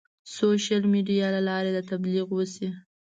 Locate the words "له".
1.35-1.41